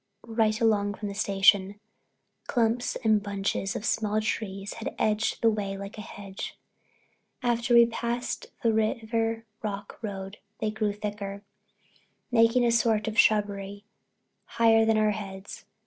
[0.25, 1.79] Right along from the station,
[2.47, 6.57] clumps and bunches of small trees had edged the way like a hedge.
[7.43, 11.43] After we passed the Riven Rock Road they grew thicker,
[12.31, 13.83] making a sort of shrubbery
[14.45, 15.65] higher than our heads.